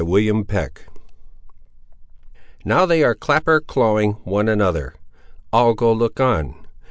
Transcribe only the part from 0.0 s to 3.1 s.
CHAPTER VIII Now they